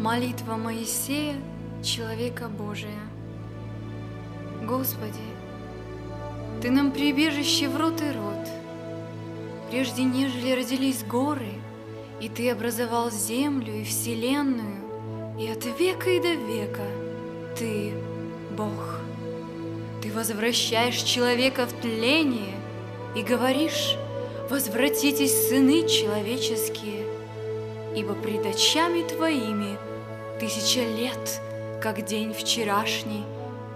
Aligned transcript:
Молитва 0.00 0.56
Моисея, 0.56 1.36
человека 1.84 2.48
Божия. 2.48 3.02
Господи, 4.66 5.20
Ты 6.62 6.70
нам 6.70 6.90
прибежище 6.90 7.68
в 7.68 7.76
рот 7.76 8.00
и 8.00 8.06
рот, 8.06 8.48
Прежде 9.70 10.04
нежели 10.04 10.52
родились 10.52 11.04
горы, 11.04 11.52
И 12.18 12.30
Ты 12.30 12.50
образовал 12.50 13.10
землю 13.10 13.74
и 13.74 13.84
вселенную, 13.84 14.80
И 15.38 15.46
от 15.46 15.66
века 15.78 16.08
и 16.08 16.18
до 16.18 16.32
века 16.32 16.86
Ты 17.58 17.92
Бог. 18.56 19.00
Ты 20.00 20.10
возвращаешь 20.10 21.02
человека 21.02 21.66
в 21.66 21.74
тление 21.74 22.54
И 23.14 23.22
говоришь, 23.22 23.96
возвратитесь, 24.48 25.48
сыны 25.50 25.86
человеческие, 25.86 27.04
Ибо 27.94 28.14
пред 28.14 28.46
очами 28.46 29.06
Твоими 29.06 29.76
тысяча 30.40 30.80
лет, 30.80 31.40
как 31.82 32.06
день 32.06 32.32
вчерашний, 32.32 33.24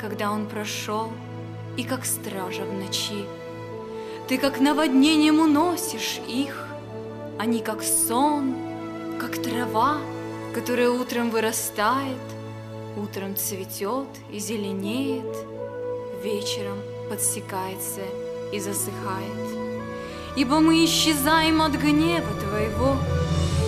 когда 0.00 0.32
он 0.32 0.46
прошел, 0.46 1.10
и 1.76 1.84
как 1.84 2.06
стража 2.06 2.62
в 2.62 2.72
ночи. 2.72 3.26
Ты 4.28 4.38
как 4.38 4.60
наводнением 4.60 5.40
уносишь 5.40 6.20
их, 6.26 6.66
они 7.38 7.60
как 7.60 7.82
сон, 7.82 8.54
как 9.20 9.42
трава, 9.42 9.98
которая 10.54 10.88
утром 10.88 11.30
вырастает, 11.30 12.24
утром 12.96 13.36
цветет 13.36 14.08
и 14.32 14.38
зеленеет, 14.38 15.36
вечером 16.22 16.78
подсекается 17.10 18.00
и 18.52 18.58
засыхает. 18.58 19.58
Ибо 20.36 20.60
мы 20.60 20.82
исчезаем 20.86 21.60
от 21.60 21.72
гнева 21.72 22.30
Твоего, 22.40 22.96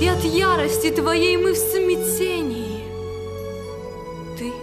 и 0.00 0.08
от 0.08 0.24
ярости 0.24 0.90
Твоей 0.90 1.36
мы 1.36 1.52
в 1.52 1.56
смятении. 1.56 2.39
Ты 4.40 4.54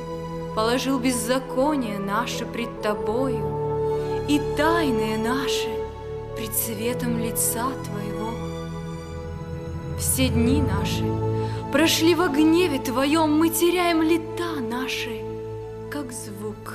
положил 0.56 0.98
беззаконие 0.98 2.00
наше 2.00 2.48
пред 2.48 2.82
Тобою 2.82 4.26
и 4.28 4.42
тайные 4.58 5.20
наши 5.20 5.70
пред 6.36 6.52
светом 6.56 7.20
лица 7.20 7.68
Твоего. 7.86 8.34
Все 10.00 10.30
дни 10.30 10.64
наши 10.64 11.04
прошли 11.72 12.16
во 12.16 12.28
гневе 12.28 12.80
Твоем, 12.80 13.38
мы 13.38 13.50
теряем 13.50 14.02
лета 14.02 14.60
наши, 14.60 15.22
как 15.92 16.12
звук. 16.12 16.74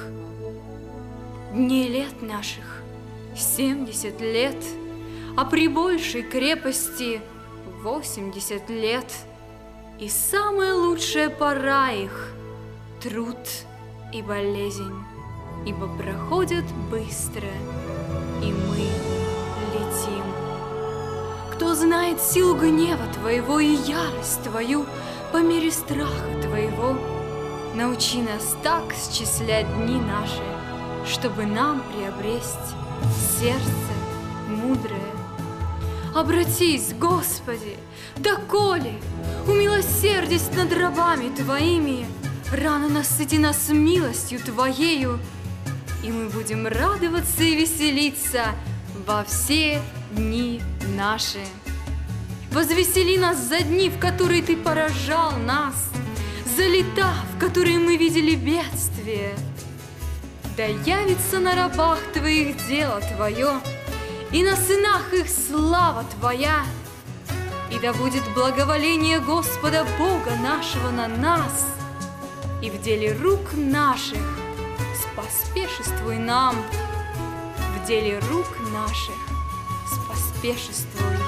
Дней 1.53 1.89
лет 1.89 2.23
наших 2.23 2.85
семьдесят 3.37 4.21
лет, 4.21 4.63
а 5.37 5.45
при 5.45 5.67
большей 5.67 6.23
крепости– 6.23 7.21
восемьдесят 7.83 8.71
лет, 8.71 9.13
и 9.99 10.09
самая 10.09 10.73
лучшая 10.73 11.31
пора 11.31 11.91
их– 11.91 12.29
труд 13.03 13.37
и 14.13 14.23
болезнь, 14.23 14.95
ибо 15.67 15.89
проходят 15.89 16.65
быстро, 16.89 17.49
и 18.41 18.53
мы 18.53 18.77
летим. 19.75 20.25
Кто 21.53 21.75
знает 21.75 22.21
силу 22.21 22.55
гнева 22.55 23.05
Твоего 23.15 23.59
и 23.59 23.75
ярость 23.75 24.43
Твою 24.45 24.87
по 25.33 25.39
мере 25.39 25.73
страха 25.73 26.41
Твоего, 26.43 26.97
научи 27.75 28.23
нас 28.23 28.57
так 28.63 28.95
счислять 28.95 29.67
дни 29.79 29.99
наши, 29.99 30.43
чтобы 31.05 31.45
нам 31.45 31.83
приобресть 31.93 32.77
сердце 33.41 33.93
мудрое 34.49 35.01
Обратись, 36.15 36.93
Господи, 36.93 37.79
доколе, 38.19 39.01
умилосердись 39.49 40.51
над 40.55 40.71
рабами 40.75 41.35
Твоими, 41.35 42.07
рано 42.55 42.89
насыти 42.89 43.37
нас 43.37 43.69
милостью 43.69 44.39
Твоею, 44.41 45.19
и 46.03 46.11
мы 46.11 46.29
будем 46.29 46.67
радоваться 46.67 47.43
и 47.43 47.55
веселиться 47.55 48.47
во 49.07 49.25
все 49.25 49.81
дни 50.13 50.61
наши. 50.97 51.41
Возвесели 52.51 53.17
нас 53.17 53.39
за 53.39 53.61
дни, 53.61 53.89
в 53.89 53.99
которые 53.99 54.43
Ты 54.43 54.57
поражал 54.57 55.33
нас, 55.39 55.75
за 56.57 56.67
лета, 56.67 57.15
в 57.35 57.41
которые 57.41 57.79
мы 57.79 57.97
видели 57.97 58.35
бедствие. 58.35 59.35
Да 60.57 60.65
явится 60.65 61.39
на 61.39 61.55
рабах 61.55 61.99
Твоих 62.13 62.57
дело 62.67 63.01
Твое, 63.17 63.61
и 64.33 64.43
на 64.43 64.57
сынах 64.57 65.13
их 65.15 65.27
слава 65.29 66.05
Твоя. 66.19 66.65
И 67.71 67.79
да 67.79 67.95
будет 67.95 68.23
благоволение 68.35 69.19
Господа 69.19 69.87
Бога 69.99 70.37
нашего 70.43 70.91
на 70.91 71.09
нас, 71.09 71.67
и 72.63 72.71
в 72.71 72.81
деле 72.81 73.13
рук 73.13 73.53
наших. 73.55 74.23
Споспешествуй 74.95 76.17
нам, 76.17 76.57
в 77.77 77.87
деле 77.87 78.21
рук 78.31 78.47
наших. 78.73 79.15
Споспешествуй 79.87 81.22